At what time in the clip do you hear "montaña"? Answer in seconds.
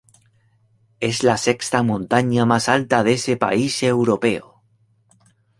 1.83-2.43